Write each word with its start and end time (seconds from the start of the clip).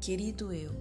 Querido 0.00 0.52
eu, 0.52 0.72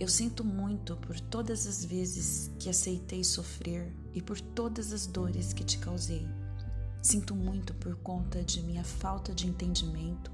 eu 0.00 0.08
sinto 0.08 0.42
muito 0.42 0.96
por 0.96 1.18
todas 1.20 1.66
as 1.66 1.84
vezes 1.84 2.50
que 2.58 2.70
aceitei 2.70 3.22
sofrer 3.22 3.92
e 4.14 4.22
por 4.22 4.40
todas 4.40 4.92
as 4.92 5.06
dores 5.06 5.52
que 5.52 5.64
te 5.64 5.78
causei. 5.78 6.26
Sinto 7.02 7.34
muito 7.34 7.74
por 7.74 7.96
conta 7.96 8.42
de 8.42 8.62
minha 8.62 8.82
falta 8.84 9.34
de 9.34 9.46
entendimento 9.46 10.30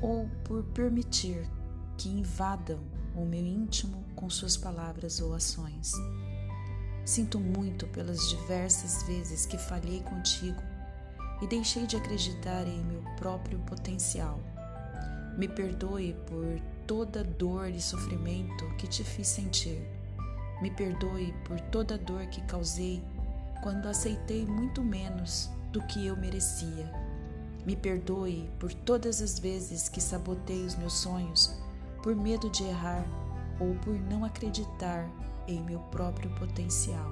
ou 0.00 0.28
por 0.44 0.62
permitir 0.66 1.50
que 1.96 2.08
invadam 2.08 2.80
o 3.14 3.24
meu 3.24 3.44
íntimo 3.44 4.04
com 4.14 4.28
suas 4.30 4.56
palavras 4.56 5.20
ou 5.20 5.34
ações. 5.34 5.92
Sinto 7.04 7.38
muito 7.38 7.86
pelas 7.88 8.28
diversas 8.28 9.02
vezes 9.02 9.44
que 9.46 9.58
falhei 9.58 10.00
contigo 10.02 10.73
e 11.42 11.46
deixei 11.46 11.86
de 11.86 11.96
acreditar 11.96 12.66
em 12.66 12.84
meu 12.84 13.02
próprio 13.16 13.58
potencial. 13.60 14.38
Me 15.36 15.48
perdoe 15.48 16.14
por 16.26 16.60
toda 16.86 17.24
dor 17.24 17.68
e 17.68 17.80
sofrimento 17.80 18.66
que 18.76 18.86
te 18.86 19.02
fiz 19.02 19.28
sentir. 19.28 19.82
Me 20.62 20.70
perdoe 20.70 21.34
por 21.44 21.60
toda 21.60 21.98
dor 21.98 22.26
que 22.26 22.40
causei 22.42 23.02
quando 23.62 23.88
aceitei 23.88 24.46
muito 24.46 24.82
menos 24.82 25.50
do 25.72 25.82
que 25.86 26.06
eu 26.06 26.16
merecia. 26.16 26.92
Me 27.66 27.74
perdoe 27.74 28.50
por 28.58 28.72
todas 28.72 29.20
as 29.20 29.38
vezes 29.38 29.88
que 29.88 30.00
sabotei 30.00 30.64
os 30.64 30.76
meus 30.76 30.94
sonhos 30.94 31.58
por 32.02 32.14
medo 32.14 32.50
de 32.50 32.62
errar 32.64 33.04
ou 33.58 33.74
por 33.76 33.94
não 33.94 34.24
acreditar 34.24 35.08
em 35.48 35.60
meu 35.62 35.78
próprio 35.90 36.30
potencial. 36.34 37.10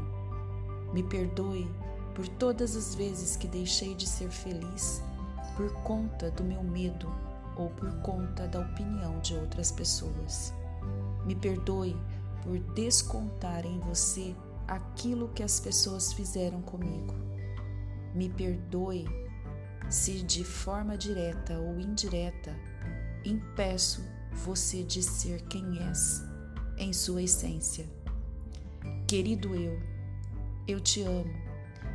Me 0.93 1.03
perdoe 1.03 1.69
por 2.15 2.29
todas 2.29 2.77
as 2.77 2.95
vezes 2.95 3.37
que 3.37 3.47
deixei 3.47 3.95
de 3.95 4.07
ser 4.07 4.31
feliz 4.31 5.03
por 5.57 5.73
conta 5.83 6.31
do 6.31 6.45
meu 6.45 6.63
medo 6.63 7.09
ou 7.57 7.69
por 7.71 7.93
conta 8.01 8.47
da 8.47 8.61
opinião 8.61 9.19
de 9.21 9.35
outras 9.35 9.71
pessoas. 9.71 10.53
Me 11.25 11.35
perdoe 11.35 11.97
por 12.43 12.59
descontar 12.75 13.65
em 13.65 13.79
você 13.81 14.35
aquilo 14.67 15.29
que 15.29 15.43
as 15.43 15.61
pessoas 15.61 16.13
fizeram 16.13 16.61
comigo. 16.63 17.15
Me 18.15 18.29
perdoe 18.29 19.07
se 19.89 20.23
de 20.23 20.45
forma 20.45 20.97
direta 20.97 21.59
ou 21.59 21.79
indireta 21.79 22.55
impeço 23.25 24.03
você 24.33 24.83
de 24.83 25.03
ser 25.03 25.43
quem 25.43 25.79
és 25.87 26.25
em 26.79 26.93
sua 26.93 27.23
essência. 27.23 27.87
Querido 29.07 29.55
eu, 29.55 29.79
eu 30.67 30.81
te 30.81 31.03
amo 31.03 31.52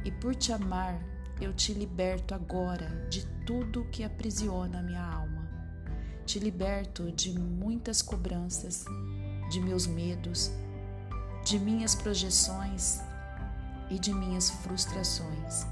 e 0.07 0.11
por 0.11 0.33
te 0.33 0.53
amar 0.53 0.97
eu 1.41 1.53
te 1.53 1.73
liberto 1.73 2.33
agora 2.33 2.87
de 3.09 3.25
tudo 3.45 3.89
que 3.91 4.05
aprisiona 4.05 4.81
minha 4.81 5.03
alma. 5.03 5.45
Te 6.25 6.39
liberto 6.39 7.11
de 7.11 7.37
muitas 7.37 8.01
cobranças, 8.01 8.85
de 9.51 9.59
meus 9.59 9.85
medos, 9.85 10.49
de 11.43 11.59
minhas 11.59 11.93
projeções 11.93 13.01
e 13.89 13.99
de 13.99 14.13
minhas 14.13 14.49
frustrações. 14.49 15.67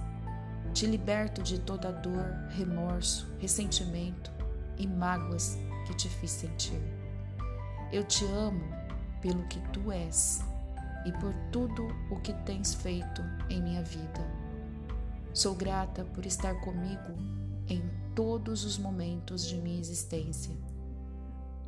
Te 0.73 0.85
liberto 0.85 1.41
de 1.41 1.57
toda 1.57 1.93
dor, 1.93 2.25
remorso, 2.49 3.33
ressentimento 3.39 4.31
e 4.77 4.85
mágoas 4.85 5.57
que 5.87 5.95
te 5.95 6.09
fiz 6.09 6.31
sentir. 6.31 6.81
Eu 7.89 8.03
te 8.03 8.25
amo 8.25 8.65
pelo 9.21 9.47
que 9.47 9.61
tu 9.69 9.93
és 9.93 10.43
e 11.05 11.11
por 11.13 11.33
tudo 11.51 11.87
o 12.11 12.19
que 12.19 12.33
tens 12.43 12.73
feito 12.73 13.21
em 13.49 13.61
minha 13.61 13.83
vida. 13.83 14.25
Sou 15.33 15.53
grata 15.53 16.03
por 16.03 16.25
estar 16.25 16.55
comigo 16.61 17.13
em 17.67 17.83
todos 18.15 18.63
os 18.63 18.77
momentos 18.77 19.45
de 19.45 19.57
minha 19.57 19.79
existência, 19.79 20.55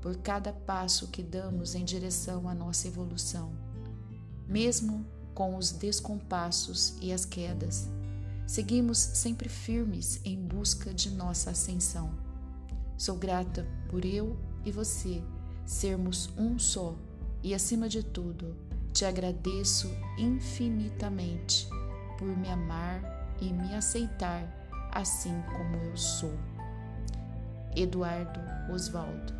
por 0.02 0.18
cada 0.18 0.54
passo 0.54 1.08
que 1.08 1.22
damos 1.22 1.76
em 1.76 1.84
direção 1.84 2.48
à 2.48 2.56
nossa 2.56 2.88
evolução, 2.88 3.52
mesmo 4.48 5.06
com 5.34 5.56
os 5.58 5.72
descompassos 5.72 6.96
e 7.02 7.12
as 7.12 7.26
quedas, 7.26 7.88
seguimos 8.48 8.98
sempre 8.98 9.50
firmes 9.50 10.22
em 10.24 10.42
busca 10.42 10.94
de 10.94 11.12
nossa 11.12 11.52
ascensão. 11.52 12.10
Sou 12.98 13.18
grata 13.18 13.68
por 13.90 14.04
eu 14.06 14.36
e 14.66 14.72
você 14.72 15.22
sermos 15.66 16.30
um 16.38 16.58
só 16.58 16.96
e, 17.44 17.54
acima 17.54 17.88
de 17.88 18.02
tudo, 18.02 18.56
te 18.98 19.06
agradeço 19.06 19.96
infinitamente 20.18 21.70
por 22.18 22.28
me 22.28 22.50
amar 22.50 23.00
e 23.40 23.54
me 23.54 23.76
aceitar 23.76 24.42
assim 24.92 25.40
como 25.56 25.76
eu 25.76 25.96
sou. 25.96 26.34
Eduardo 27.76 28.40
Osvaldo 28.74 29.37